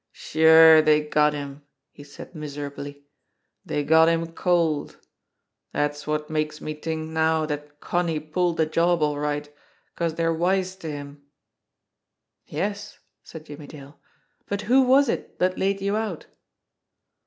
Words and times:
"Sure, 0.11 0.81
dey 0.81 1.01
got 1.07 1.33
him," 1.33 1.61
he 1.91 2.03
said 2.03 2.33
miserably. 2.33 3.03
"Dey 3.67 3.83
got 3.83 4.09
him 4.09 4.31
cold. 4.33 4.97
Dat's 5.75 6.07
wot 6.07 6.27
makes 6.27 6.59
me 6.59 6.73
t'ink 6.73 7.09
now 7.11 7.45
dat 7.45 7.79
Connie 7.79 8.19
pulled 8.19 8.57
de 8.57 8.65
job 8.65 9.03
all 9.03 9.19
right, 9.19 9.47
'cause 9.95 10.13
dey're 10.13 10.33
wise 10.33 10.75
to 10.77 10.89
him." 10.91 11.21
"Yes," 12.47 12.97
said 13.23 13.45
Jimmie 13.45 13.67
Dale; 13.67 13.99
"but 14.47 14.61
who 14.61 14.81
was 14.81 15.07
it 15.07 15.37
that 15.37 15.59
laid 15.59 15.81
you 15.81 15.95
out?" 15.95 16.25